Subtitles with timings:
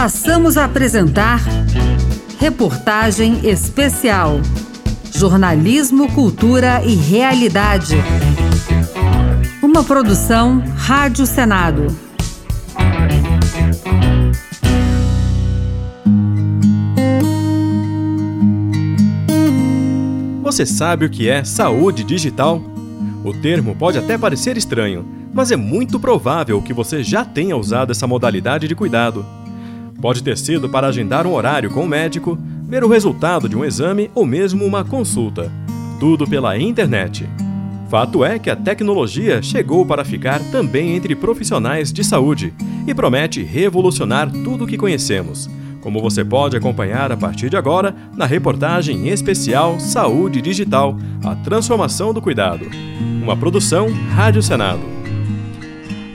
[0.00, 1.40] Passamos a apresentar
[2.38, 4.40] Reportagem Especial.
[5.12, 7.96] Jornalismo, Cultura e Realidade.
[9.60, 11.88] Uma produção Rádio Senado.
[20.44, 22.62] Você sabe o que é saúde digital?
[23.24, 25.04] O termo pode até parecer estranho,
[25.34, 29.37] mas é muito provável que você já tenha usado essa modalidade de cuidado.
[30.00, 32.38] Pode ter sido para agendar um horário com o médico,
[32.68, 35.50] ver o resultado de um exame ou mesmo uma consulta.
[35.98, 37.28] Tudo pela internet.
[37.88, 42.54] Fato é que a tecnologia chegou para ficar também entre profissionais de saúde
[42.86, 45.50] e promete revolucionar tudo o que conhecemos.
[45.80, 52.12] Como você pode acompanhar a partir de agora na reportagem especial Saúde Digital A Transformação
[52.12, 52.66] do Cuidado.
[53.22, 54.82] Uma produção Rádio Senado.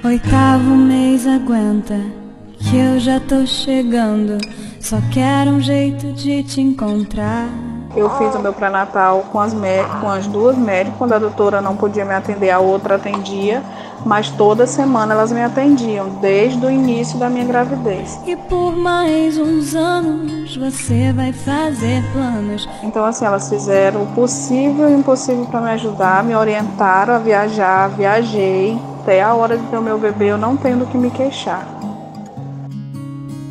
[0.04, 2.23] Oitavo mês aguenta
[2.70, 4.38] que eu já tô chegando.
[4.80, 7.48] Só quero um jeito de te encontrar.
[7.96, 9.54] Eu fiz o meu pré-natal com as,
[10.02, 10.98] com as duas médicas.
[10.98, 13.62] Quando a doutora não podia me atender, a outra atendia.
[14.06, 18.20] Mas toda semana elas me atendiam, desde o início da minha gravidez.
[18.26, 22.68] E por mais uns anos você vai fazer planos.
[22.82, 27.20] Então, assim, elas fizeram o possível e o impossível para me ajudar, me orientaram a
[27.20, 27.90] viajar.
[27.90, 28.78] Viajei.
[29.02, 31.83] Até a hora de ter o meu bebê, eu não tenho do que me queixar.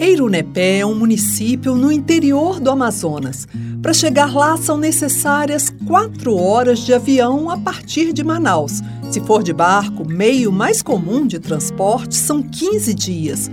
[0.02, 3.46] Eirunepé é um município no interior do Amazonas.
[3.80, 8.82] Para chegar lá são necessárias quatro horas de avião a partir de Manaus.
[9.12, 13.48] Se for de barco, meio mais comum de transporte, são 15 dias.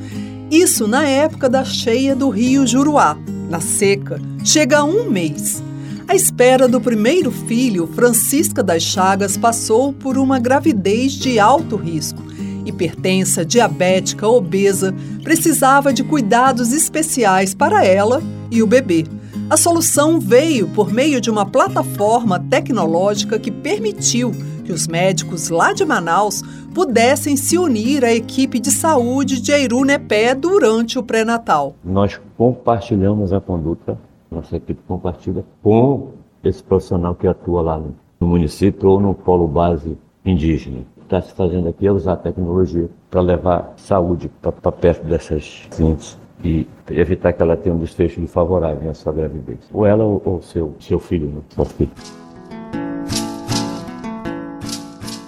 [0.49, 3.15] Isso na época da cheia do rio Juruá.
[3.47, 5.61] Na seca, chega a um mês.
[6.07, 12.28] À espera do primeiro filho, Francisca das Chagas passou por uma gravidez de alto risco
[12.69, 19.05] hipertensa, diabética, obesa, precisava de cuidados especiais para ela e o bebê.
[19.49, 24.31] A solução veio por meio de uma plataforma tecnológica que permitiu
[24.63, 26.43] que os médicos lá de Manaus
[26.73, 31.75] pudessem se unir à equipe de saúde de Eirunepé durante o pré-natal.
[31.83, 33.97] Nós compartilhamos a conduta,
[34.29, 36.11] nossa equipe compartilha com
[36.43, 37.81] esse profissional que atua lá
[38.19, 42.87] no município ou no polo base indígena está se fazendo aqui é usar a tecnologia
[43.09, 48.83] para levar saúde para perto dessas pacientes e evitar que ela tenha um desfecho desfavorável
[48.83, 49.57] na sua gravidez.
[49.73, 51.41] Ou ela ou, ou seu, seu filho, né?
[51.49, 51.89] Sua filha.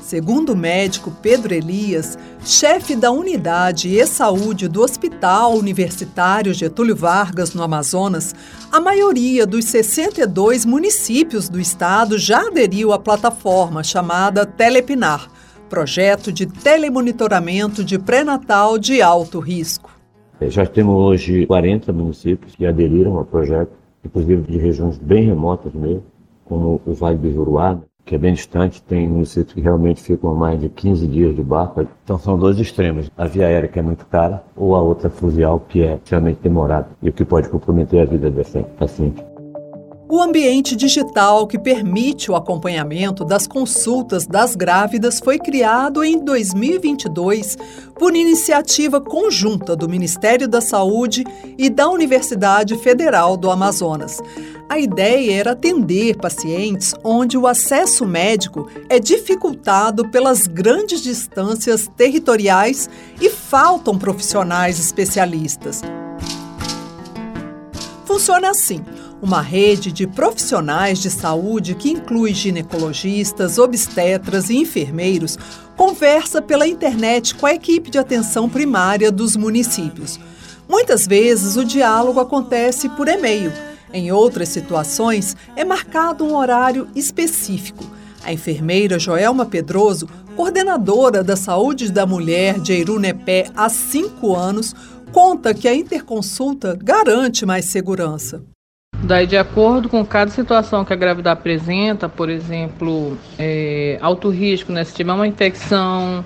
[0.01, 7.53] Segundo o médico Pedro Elias, chefe da unidade e saúde do Hospital Universitário Getúlio Vargas,
[7.53, 8.35] no Amazonas,
[8.71, 15.30] a maioria dos 62 municípios do estado já aderiu à plataforma chamada Telepinar
[15.71, 19.89] projeto de telemonitoramento de pré-natal de alto risco.
[20.41, 23.71] É, já temos hoje 40 municípios que aderiram ao projeto,
[24.03, 26.03] inclusive de regiões bem remotas mesmo,
[26.43, 30.35] como o Vale do Juruá, que é bem distante, tem municípios que realmente ficam a
[30.35, 31.87] mais de 15 dias de barco.
[32.03, 35.61] Então são dois extremos, a via aérea que é muito cara ou a outra fluvial
[35.69, 39.30] que é extremamente demorada e o que pode comprometer a vida dessa paciente.
[40.11, 47.57] O ambiente digital que permite o acompanhamento das consultas das grávidas foi criado em 2022
[47.97, 51.23] por iniciativa conjunta do Ministério da Saúde
[51.57, 54.19] e da Universidade Federal do Amazonas.
[54.67, 62.89] A ideia era atender pacientes onde o acesso médico é dificultado pelas grandes distâncias territoriais
[63.21, 65.81] e faltam profissionais especialistas.
[68.03, 68.83] Funciona assim
[69.21, 75.37] uma rede de profissionais de saúde que inclui ginecologistas, obstetras e enfermeiros,
[75.77, 80.19] conversa pela internet com a equipe de atenção primária dos municípios.
[80.67, 83.51] Muitas vezes o diálogo acontece por e-mail.
[83.93, 87.83] Em outras situações, é marcado um horário específico.
[88.23, 94.73] A enfermeira Joelma Pedroso, coordenadora da saúde da mulher de Eirunepé há cinco anos,
[95.11, 98.50] conta que a interconsulta garante mais segurança.
[99.03, 104.71] Daí, de acordo com cada situação que a grávida apresenta, por exemplo, é, alto risco,
[104.71, 104.83] né?
[104.83, 106.23] Se tiver uma infecção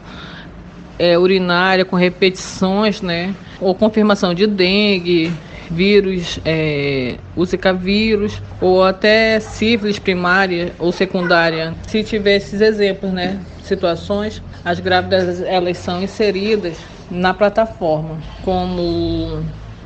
[0.99, 3.33] é, urinária com repetições, né?
[3.61, 5.31] Ou confirmação de dengue,
[5.71, 11.73] vírus, é, o Zika vírus, ou até sífilis primária ou secundária.
[11.87, 13.39] Se tiver esses exemplos, né?
[13.63, 16.77] Situações, as grávidas elas são inseridas
[17.09, 19.43] na plataforma como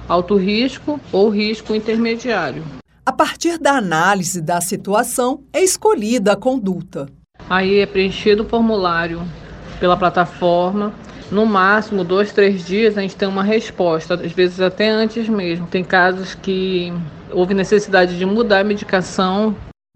[0.07, 2.63] alto risco ou risco intermediário.
[3.09, 7.07] A partir da análise da situação, é escolhida a conduta.
[7.50, 9.19] Aí é preenchido o formulário
[9.79, 10.94] pela plataforma
[11.31, 15.65] no máximo dois, três dias a gente tem uma resposta, às vezes até antes mesmo.
[15.65, 16.94] Tem casos que
[17.31, 19.56] houve necessidade de mudar a medicação.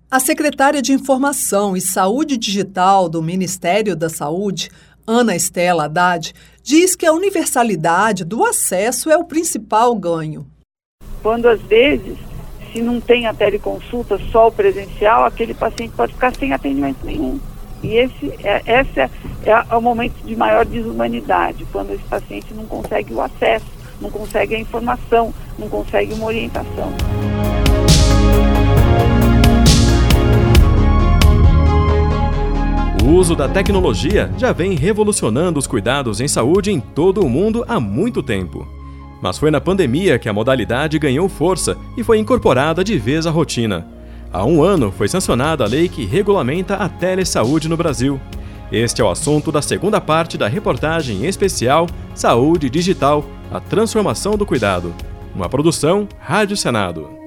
[0.09, 4.71] A secretária de Informação e Saúde Digital do Ministério da Saúde,
[5.05, 6.33] Ana Estela Haddad,
[6.63, 10.47] diz que a universalidade do acesso é o principal ganho.
[11.21, 12.17] Quando às vezes,
[12.73, 17.39] se não tem a teleconsulta, só o presencial, aquele paciente pode ficar sem atendimento nenhum.
[17.83, 19.09] E esse é, esse é,
[19.45, 23.65] é o momento de maior desumanidade, quando esse paciente não consegue o acesso,
[24.01, 26.91] não consegue a informação, não consegue uma orientação.
[33.03, 37.63] O uso da tecnologia já vem revolucionando os cuidados em saúde em todo o mundo
[37.67, 38.82] há muito tempo.
[39.23, 43.31] Mas foi na pandemia que a modalidade ganhou força e foi incorporada de vez à
[43.31, 43.87] rotina.
[44.33, 48.19] Há um ano foi sancionada a lei que regulamenta a telesaúde no Brasil.
[48.69, 54.45] Este é o assunto da segunda parte da reportagem especial Saúde Digital A Transformação do
[54.45, 54.93] Cuidado.
[55.33, 57.22] Uma produção Rádio Senado.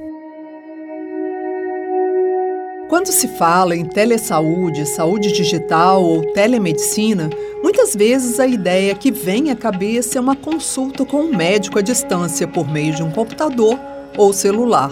[2.96, 7.28] Quando se fala em telesaúde, saúde digital ou telemedicina,
[7.62, 11.82] muitas vezes a ideia que vem à cabeça é uma consulta com um médico à
[11.82, 13.78] distância por meio de um computador
[14.16, 14.90] ou celular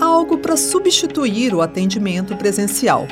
[0.00, 3.06] algo para substituir o atendimento presencial.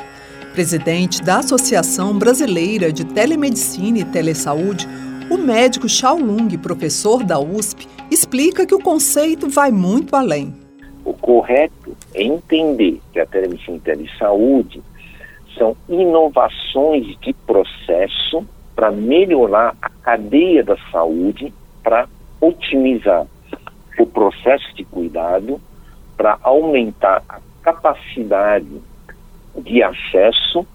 [0.51, 4.89] Presidente da Associação Brasileira de Telemedicina e Telesaúde,
[5.29, 10.62] o médico Xiao Lung, professor da USP, explica que o conceito vai muito além.
[11.05, 14.81] O correto é entender que a telemedicina e telesaúde
[15.57, 18.45] são inovações de processo
[18.75, 21.53] para melhorar a cadeia da saúde,
[21.83, 22.07] para
[22.41, 23.27] otimizar
[23.99, 25.61] o processo de cuidado
[26.17, 28.81] para aumentar a capacidade
[29.57, 30.65] de acesso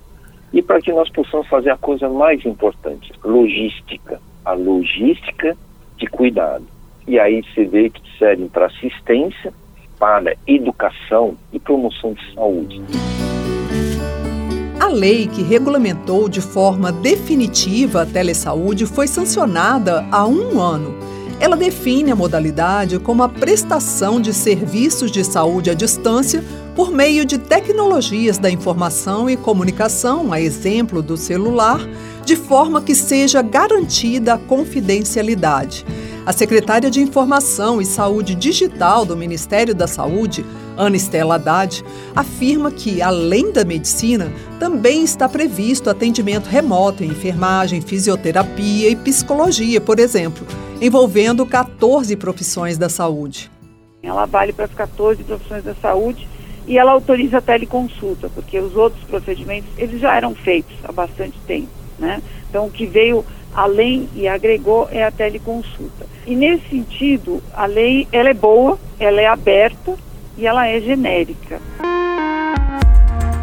[0.53, 5.57] e para que nós possamos fazer a coisa mais importante, logística, a logística
[5.97, 6.67] de cuidado.
[7.07, 9.53] E aí você vê que servem para assistência,
[9.99, 12.83] para educação e promoção de saúde.
[14.81, 21.09] A lei que regulamentou de forma definitiva a telesaúde foi sancionada há um ano
[21.41, 26.43] ela define a modalidade como a prestação de serviços de saúde à distância
[26.75, 31.81] por meio de tecnologias da informação e comunicação, a exemplo do celular,
[32.25, 35.85] de forma que seja garantida a confidencialidade.
[36.29, 40.45] A secretária de Informação e Saúde Digital do Ministério da Saúde,
[40.77, 41.83] Ana Estela Haddad,
[42.15, 44.31] afirma que, além da medicina,
[44.61, 50.47] também está previsto atendimento remoto em enfermagem, fisioterapia e psicologia, por exemplo,
[50.83, 53.51] envolvendo 14 profissões da saúde.
[54.03, 56.29] Ela vale para as 14 profissões da saúde
[56.67, 61.39] e ela autoriza a teleconsulta, porque os outros procedimentos eles já eram feitos há bastante
[61.47, 62.23] tempo, né?
[62.51, 66.07] Então o que veio além e agregou é a teleconsulta.
[66.27, 69.95] E nesse sentido, a lei ela é boa, ela é aberta
[70.37, 71.61] e ela é genérica.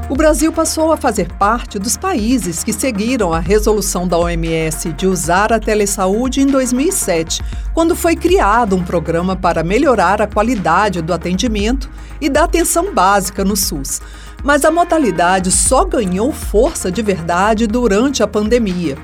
[0.08, 5.08] O Brasil passou a fazer parte dos países que seguiram a resolução da OMS de
[5.08, 7.42] usar a telesaúde em 2007,
[7.74, 11.90] quando foi criado um programa para melhorar a qualidade do atendimento
[12.22, 14.00] e da atenção básica no SUS.
[14.44, 18.96] Mas a modalidade só ganhou força de verdade durante a pandemia.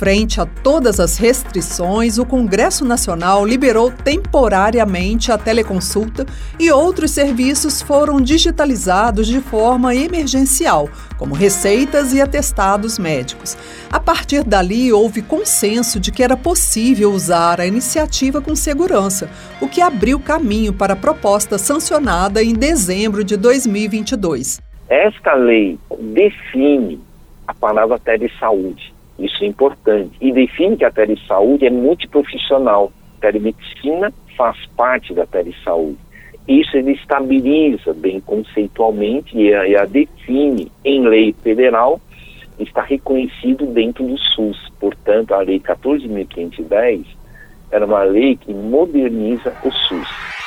[0.00, 6.24] Frente a todas as restrições, o Congresso Nacional liberou temporariamente a teleconsulta
[6.58, 13.58] e outros serviços foram digitalizados de forma emergencial, como receitas e atestados médicos.
[13.92, 19.28] A partir dali, houve consenso de que era possível usar a iniciativa com segurança,
[19.60, 24.62] o que abriu caminho para a proposta sancionada em dezembro de 2022.
[24.88, 25.78] Esta lei
[26.14, 26.98] define
[27.46, 28.89] a palavra telesaúde
[29.20, 30.16] isso é importante.
[30.20, 32.92] E define que a telesaúde é multiprofissional.
[33.18, 35.98] A telemedicina faz parte da telesaúde.
[36.48, 42.00] Isso ele estabiliza bem conceitualmente e a, e a define em lei federal,
[42.58, 44.70] está reconhecido dentro do SUS.
[44.80, 47.04] Portanto, a Lei 14.510
[47.70, 50.39] era uma lei que moderniza o SUS.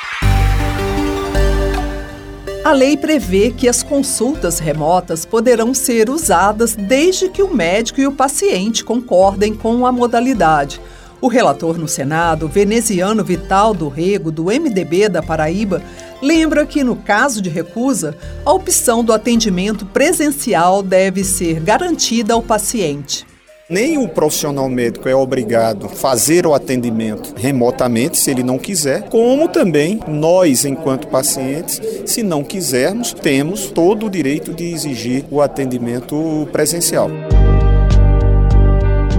[2.64, 8.06] A lei prevê que as consultas remotas poderão ser usadas desde que o médico e
[8.06, 10.80] o paciente concordem com a modalidade.
[11.20, 15.82] O relator no Senado, veneziano Vital do Rego, do MDB da Paraíba,
[16.22, 18.16] lembra que, no caso de recusa,
[18.46, 23.26] a opção do atendimento presencial deve ser garantida ao paciente.
[23.68, 29.08] Nem o profissional médico é obrigado a fazer o atendimento remotamente, se ele não quiser,
[29.08, 35.40] como também nós, enquanto pacientes, se não quisermos, temos todo o direito de exigir o
[35.40, 37.08] atendimento presencial.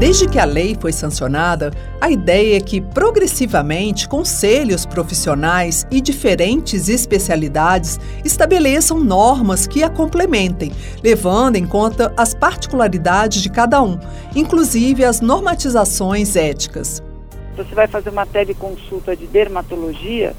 [0.06, 6.88] Desde que a lei foi sancionada, a ideia é que, progressivamente, conselhos profissionais e diferentes
[6.90, 10.72] especialidades estabeleçam normas que a complementem,
[11.04, 13.98] levando em conta as particularidades de cada um,
[14.36, 17.02] inclusive as normatizações éticas.
[17.58, 20.36] Você vai fazer uma teleconsulta de dermatologia,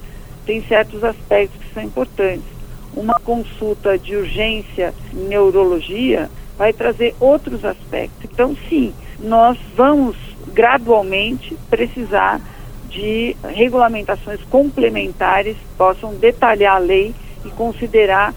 [0.46, 2.46] tem certos aspectos que são importantes.
[2.94, 8.30] Uma consulta de urgência em neurologia vai trazer outros aspectos.
[8.32, 10.16] Então, sim, nós vamos
[10.52, 12.40] gradualmente precisar
[12.88, 18.34] de regulamentações complementares que possam detalhar a lei e considerar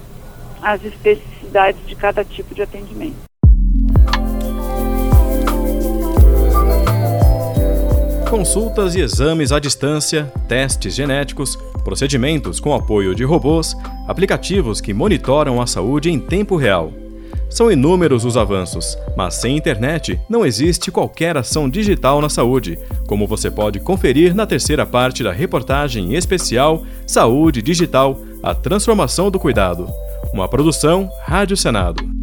[0.62, 3.30] as especificidades de cada tipo de atendimento.
[8.30, 13.76] Consultas e exames à distância, testes genéticos, procedimentos com apoio de robôs,
[14.08, 16.94] aplicativos que monitoram a saúde em tempo real.
[17.50, 22.78] São inúmeros os avanços, mas sem internet não existe qualquer ação digital na saúde,
[23.08, 29.40] como você pode conferir na terceira parte da reportagem especial Saúde Digital A Transformação do
[29.40, 29.88] Cuidado.
[30.32, 32.19] Uma produção Rádio Senado.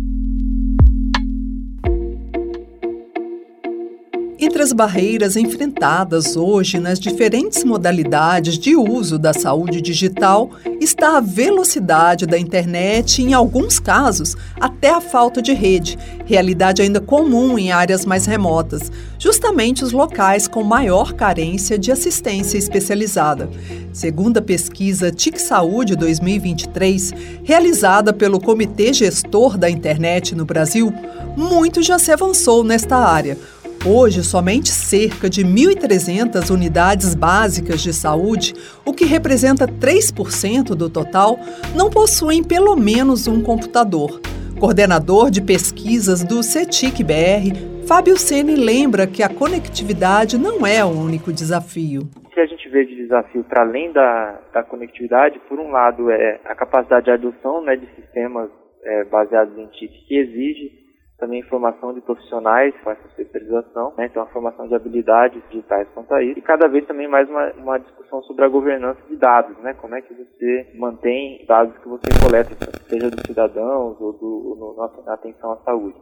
[4.46, 11.20] Entre as barreiras enfrentadas hoje nas diferentes modalidades de uso da saúde digital está a
[11.20, 17.58] velocidade da internet e, em alguns casos, até a falta de rede, realidade ainda comum
[17.58, 23.50] em áreas mais remotas, justamente os locais com maior carência de assistência especializada.
[23.92, 27.12] Segundo a pesquisa TIC Saúde 2023,
[27.42, 30.94] realizada pelo Comitê Gestor da Internet no Brasil,
[31.36, 33.36] muito já se avançou nesta área
[33.84, 38.54] Hoje, somente cerca de 1.300 unidades básicas de saúde,
[38.84, 41.38] o que representa 3% do total,
[41.74, 44.20] não possuem pelo menos um computador.
[44.58, 50.88] Coordenador de pesquisas do CETIC BR, Fábio Sene lembra que a conectividade não é o
[50.88, 52.08] único desafio.
[52.24, 56.10] O que a gente vê de desafio para além da, da conectividade, por um lado,
[56.10, 58.50] é a capacidade de adoção né, de sistemas
[58.82, 60.85] é, baseados em TIC que exige
[61.18, 64.06] também formação de profissionais com essa especialização, né?
[64.06, 67.52] então a formação de habilidades digitais quanto a isso, e cada vez também mais uma,
[67.52, 69.74] uma discussão sobre a governança de dados, né?
[69.74, 72.54] como é que você mantém dados que você coleta,
[72.88, 75.96] seja dos cidadãos ou do, no, na atenção à saúde.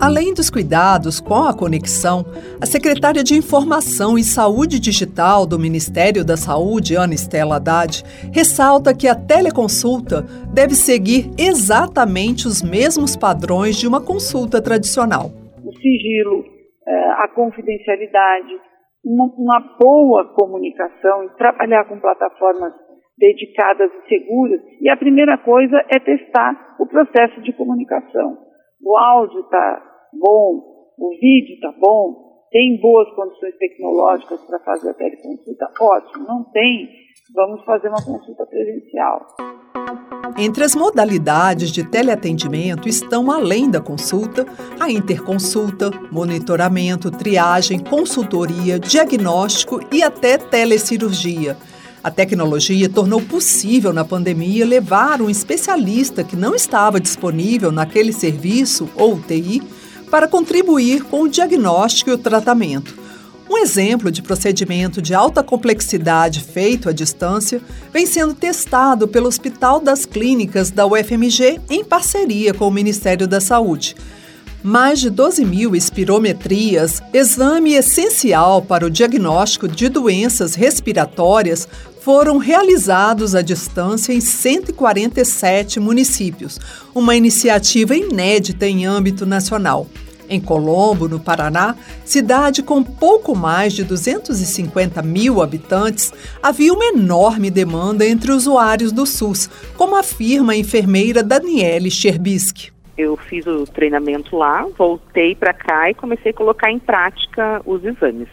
[0.00, 2.24] Além dos cuidados com a conexão,
[2.56, 8.00] a secretária de Informação e Saúde Digital do Ministério da Saúde, Ana Estela Haddad,
[8.32, 10.24] ressalta que a teleconsulta
[10.56, 15.28] deve seguir exatamente os mesmos padrões de uma consulta tradicional.
[15.60, 16.48] O sigilo,
[16.88, 18.56] é, a confidencialidade,
[19.04, 22.72] uma, boa comunicação trabalhar com plataformas
[23.18, 24.62] dedicadas e seguras.
[24.80, 28.38] E a primeira coisa é testar o processo de comunicação.
[28.82, 34.94] O áudio está bom, o vídeo está bom, tem boas condições tecnológicas para fazer a
[34.94, 36.26] teleconsulta, ótimo.
[36.26, 36.88] Não tem,
[37.32, 39.26] vamos fazer uma consulta presencial.
[40.36, 44.46] Entre as modalidades de teleatendimento estão, além da consulta,
[44.80, 51.56] a interconsulta, monitoramento, triagem, consultoria, diagnóstico e até telecirurgia.
[52.02, 58.88] A tecnologia tornou possível na pandemia levar um especialista que não estava disponível naquele serviço
[58.96, 59.60] ou UTI
[60.10, 62.98] para contribuir com o diagnóstico e o tratamento.
[63.48, 67.60] Um exemplo de procedimento de alta complexidade feito à distância
[67.92, 73.40] vem sendo testado pelo Hospital das Clínicas da UFMG em parceria com o Ministério da
[73.40, 73.96] Saúde.
[74.62, 81.66] Mais de 12 mil espirometrias, exame essencial para o diagnóstico de doenças respiratórias,
[82.02, 86.58] foram realizados à distância em 147 municípios,
[86.94, 89.86] uma iniciativa inédita em âmbito nacional.
[90.28, 91.74] Em Colombo, no Paraná,
[92.04, 96.12] cidade com pouco mais de 250 mil habitantes,
[96.42, 102.70] havia uma enorme demanda entre usuários do SUS, como afirma a enfermeira Daniele Cherbisky.
[103.00, 107.82] Eu fiz o treinamento lá, voltei para cá e comecei a colocar em prática os
[107.82, 108.28] exames.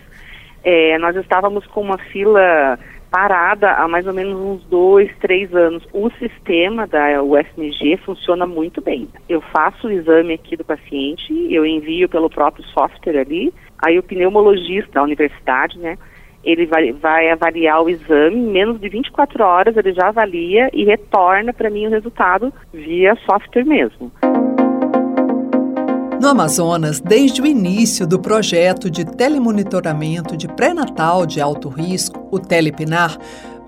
[0.61, 2.77] É, nós estávamos com uma fila
[3.09, 5.87] parada há mais ou menos uns dois, três anos.
[5.93, 9.07] O sistema da UFMG funciona muito bem.
[9.29, 14.03] Eu faço o exame aqui do paciente, eu envio pelo próprio software ali, aí o
[14.03, 15.97] pneumologista da universidade, né,
[16.43, 20.85] ele vai, vai avaliar o exame, em menos de 24 horas ele já avalia e
[20.85, 24.11] retorna para mim o resultado via software mesmo.
[26.19, 32.39] No Amazonas, desde o início do projeto de telemonitoramento de pré-natal de alto risco, o
[32.39, 33.19] Telepinar,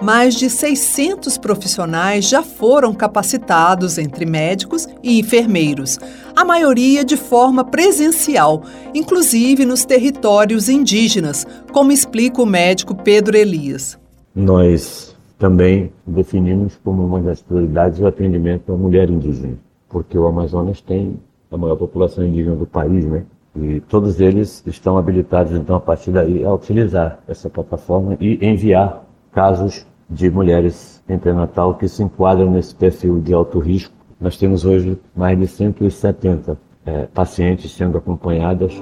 [0.02, 6.00] mais de 600 profissionais já foram capacitados entre médicos e enfermeiros.
[6.36, 8.64] a maioria de forma presencial,
[8.96, 14.00] inclusive nos territórios indígenas, como explica o médico Pedro Elias.
[14.34, 20.82] Nós também definimos como uma das prioridades o atendimento à mulher indígena, porque o Amazonas
[20.82, 21.20] tem
[21.52, 23.24] a maior população indígena do país, né?
[23.56, 29.04] E todos eles estão habilitados, então, a partir daí, a utilizar essa plataforma e enviar
[29.32, 33.94] casos de mulheres em pré-natal que se enquadram nesse perfil de alto risco.
[34.20, 38.74] Nós temos hoje mais de 170 é, pacientes sendo acompanhadas.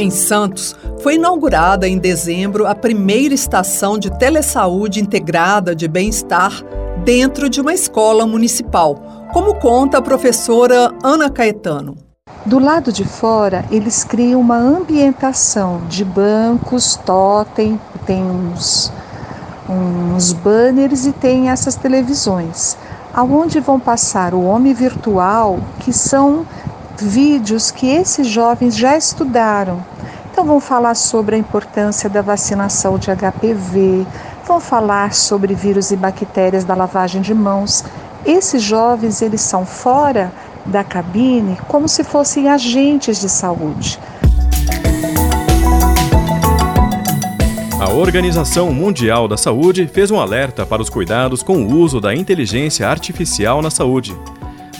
[0.00, 6.64] Em Santos, foi inaugurada em dezembro a primeira estação de telesaúde integrada de bem-estar
[7.04, 8.94] dentro de uma escola municipal,
[9.30, 11.98] como conta a professora Ana Caetano.
[12.46, 18.90] Do lado de fora, eles criam uma ambientação de bancos, totem, tem uns,
[19.68, 22.74] uns banners e tem essas televisões,
[23.12, 26.46] aonde vão passar o homem virtual, que são
[27.00, 29.84] vídeos que esses jovens já estudaram.
[30.30, 34.06] Então vão falar sobre a importância da vacinação de HPV,
[34.46, 37.84] vão falar sobre vírus e bactérias da lavagem de mãos.
[38.24, 40.32] Esses jovens, eles são fora
[40.66, 43.98] da cabine como se fossem agentes de saúde.
[47.80, 52.14] A Organização Mundial da Saúde fez um alerta para os cuidados com o uso da
[52.14, 54.14] inteligência artificial na saúde.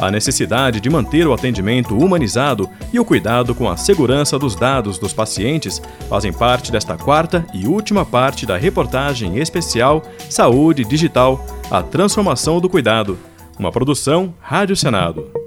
[0.00, 4.98] A necessidade de manter o atendimento humanizado e o cuidado com a segurança dos dados
[4.98, 11.82] dos pacientes fazem parte desta quarta e última parte da reportagem especial Saúde Digital A
[11.82, 13.18] Transformação do Cuidado,
[13.58, 15.39] uma produção Rádio Senado.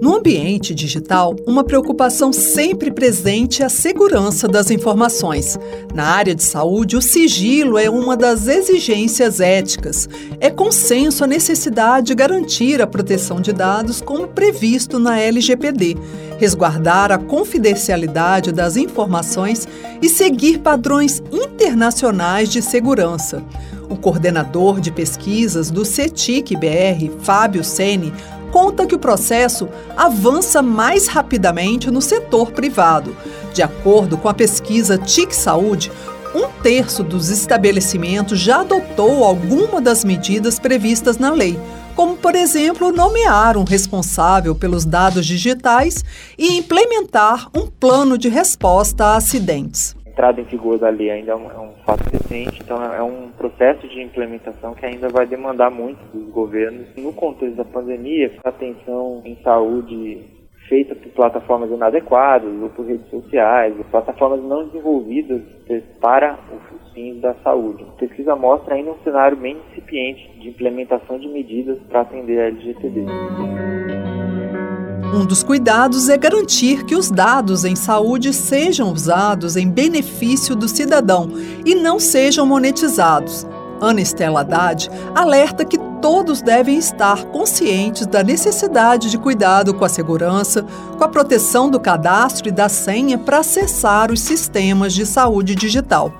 [0.00, 5.58] No ambiente digital, uma preocupação sempre presente é a segurança das informações.
[5.94, 10.06] Na área de saúde, o sigilo é uma das exigências éticas.
[10.38, 15.96] É consenso a necessidade de garantir a proteção de dados como previsto na LGPD,
[16.38, 19.66] resguardar a confidencialidade das informações
[20.02, 23.42] e seguir padrões internacionais de segurança.
[23.88, 28.12] O coordenador de pesquisas do CETIC BR, Fábio Sene,
[28.56, 33.14] conta que o processo avança mais rapidamente no setor privado.
[33.52, 35.92] De acordo com a pesquisa TIC Saúde,
[36.34, 41.60] um terço dos estabelecimentos já adotou alguma das medidas previstas na lei,
[41.94, 46.02] como, por exemplo, nomear um responsável pelos dados digitais
[46.38, 51.36] e implementar um plano de resposta a acidentes entrada em vigor da lei ainda é
[51.36, 55.70] um, é um, fato recente, então é um processo de implementação que ainda vai demandar
[55.70, 56.88] muito dos governos.
[56.96, 60.24] No contexto da pandemia, atenção em saúde
[60.70, 65.42] feita por plataformas inadequadas ou por redes sociais, plataformas não desenvolvidas
[66.00, 67.84] para os fins da saúde.
[67.84, 72.46] A pesquisa mostra ainda um cenário bem incipiente de implementação de medidas para atender a
[72.46, 73.04] LGTB.
[75.14, 80.68] Um dos cuidados é garantir que os dados em saúde sejam usados em benefício do
[80.68, 81.30] cidadão
[81.64, 83.46] e não sejam monetizados.
[83.80, 89.88] Ana Estela Haddad alerta que todos devem estar conscientes da necessidade de cuidado com a
[89.88, 90.64] segurança,
[90.96, 96.12] com a proteção do cadastro e da senha para acessar os sistemas de saúde digital.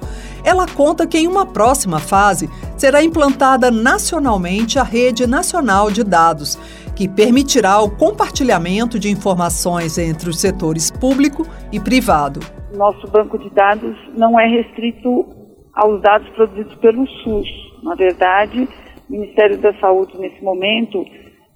[0.44, 6.56] Ela conta que em uma próxima fase será implantada nacionalmente a Rede Nacional de Dados,
[6.96, 12.40] que permitirá o compartilhamento de informações entre os setores público e privado.
[12.74, 15.26] Nosso banco de dados não é restrito
[15.74, 17.46] aos dados produzidos pelo SUS.
[17.82, 18.66] Na verdade,
[19.08, 21.04] o Ministério da Saúde, nesse momento,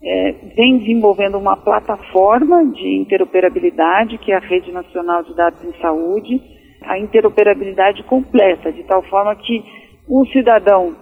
[0.02, 5.72] é, vem desenvolvendo uma plataforma de interoperabilidade, que é a Rede Nacional de Dados em
[5.80, 6.40] Saúde,
[6.82, 9.64] a interoperabilidade completa, de tal forma que
[10.08, 10.94] um cidadão,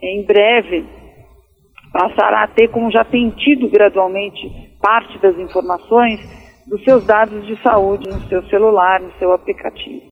[0.00, 0.84] em breve,
[1.92, 4.48] passará a ter, como já tem tido gradualmente,
[4.80, 6.20] parte das informações
[6.66, 10.06] dos seus dados de saúde no seu celular, no seu aplicativo.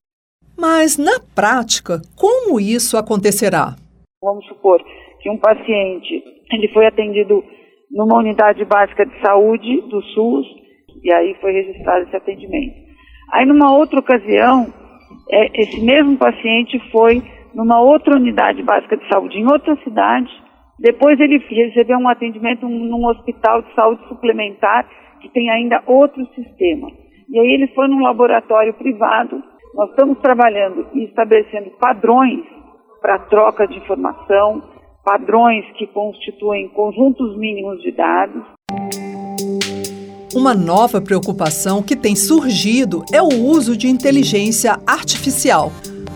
[0.57, 3.75] Mas, na prática, como isso acontecerá?
[4.23, 4.79] Vamos supor
[5.19, 7.43] que um paciente ele foi atendido
[7.89, 10.45] numa unidade básica de saúde do SUS
[11.03, 12.75] e aí foi registrado esse atendimento.
[13.33, 14.71] Aí, numa outra ocasião,
[15.31, 20.29] é, esse mesmo paciente foi numa outra unidade básica de saúde em outra cidade
[20.81, 24.89] depois ele recebeu um atendimento num hospital de saúde suplementar
[25.21, 26.89] que tem ainda outro sistema.
[27.29, 29.43] E aí ele foi num laboratório privado.
[29.75, 32.39] Nós estamos trabalhando e estabelecendo padrões
[32.99, 34.63] para troca de informação,
[35.05, 38.43] padrões que constituem conjuntos mínimos de dados.
[40.35, 45.69] Uma nova preocupação que tem surgido é o uso de inteligência artificial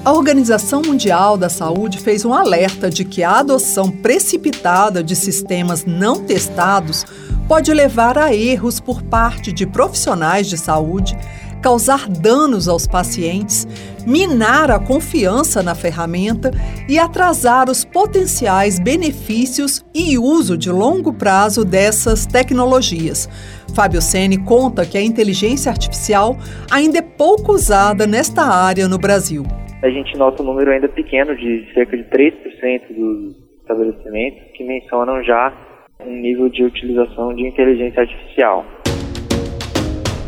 [0.06, 5.84] A Organização Mundial da Saúde fez um alerta de que a adoção precipitada de sistemas
[5.84, 7.04] não testados
[7.48, 11.18] pode levar a erros por parte de profissionais de saúde,
[11.60, 13.68] causar danos aos pacientes,
[14.06, 16.52] minar a confiança na ferramenta
[16.88, 23.28] e atrasar os potenciais benefícios e uso de longo prazo dessas tecnologias.
[23.74, 26.38] Fábio Sene conta que a inteligência artificial
[26.70, 29.44] ainda é pouco usada nesta área no Brasil
[29.82, 35.24] a gente nota um número ainda pequeno de cerca de 3% dos estabelecimentos que mencionam
[35.24, 35.54] já
[36.00, 38.66] um nível de utilização de inteligência artificial.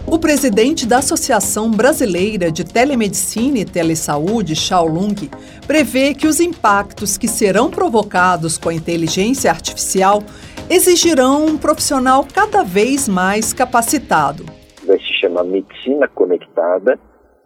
[0.05, 4.53] O presidente da Associação Brasileira de Telemedicina e Telesaúde,
[4.85, 5.29] Lung,
[5.67, 10.23] prevê que os impactos que serão provocados com a inteligência artificial
[10.69, 14.45] exigirão um profissional cada vez mais capacitado.
[14.85, 16.97] Vai se chamar medicina conectada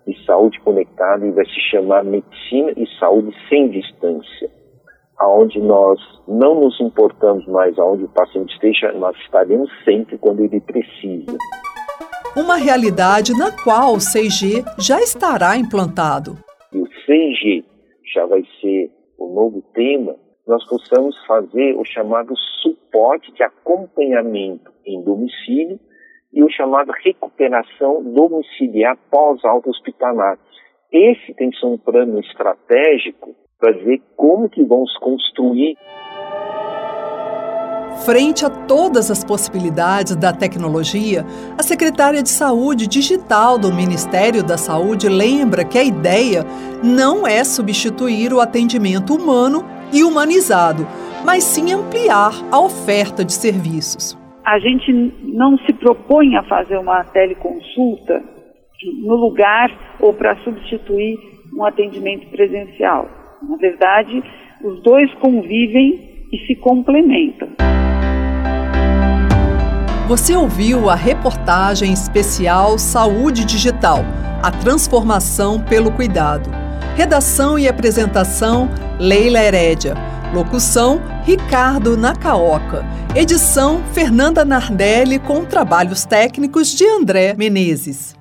[0.08, 4.50] e saúde conectada e vai se chamar medicina e saúde sem distância,
[5.18, 10.60] aonde nós não nos importamos mais aonde o paciente esteja, nós estaremos sempre quando ele
[10.60, 11.38] precisa.
[12.36, 16.38] Uma realidade na qual o 6G já estará implantado.
[16.74, 17.64] E o 6G
[18.14, 20.16] já vai ser o novo tema,
[20.48, 25.80] nós possamos fazer o chamado suporte de acompanhamento em domicílio
[26.34, 30.38] e o chamado recuperação domiciliar pós-alta hospitalar.
[30.92, 35.78] Esse tem que ser um plano estratégico para ver como que vamos construir
[38.06, 41.24] Frente a todas as possibilidades da tecnologia,
[41.56, 46.44] a secretária de Saúde Digital do Ministério da Saúde lembra que a ideia
[46.84, 49.64] não é substituir o atendimento humano
[49.94, 50.88] e humanizado,
[51.24, 54.92] mas sim ampliar a oferta de serviços a gente
[55.24, 58.24] não se propõe a fazer uma teleconsulta
[59.04, 61.18] no lugar ou para substituir
[61.56, 63.08] um atendimento presencial.
[63.48, 64.24] Na verdade,
[64.64, 67.50] os dois convivem e se complementam.
[70.08, 74.00] Você ouviu a reportagem especial Saúde Digital
[74.44, 76.50] A Transformação pelo Cuidado.
[76.98, 78.68] Redação e apresentação:
[79.00, 79.94] Leila Herédia.
[80.34, 82.86] Locução: Ricardo Nacaoca.
[83.14, 88.16] Edição: Fernanda Nardelli com trabalhos técnicos de André Menezes.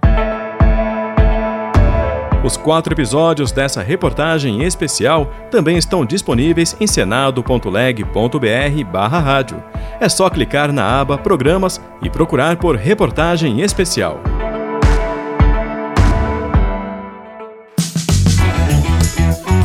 [2.42, 9.62] Os quatro episódios dessa reportagem especial também estão disponíveis em senado.leg.br/rádio.
[10.00, 14.39] É só clicar na aba Programas e procurar por Reportagem Especial.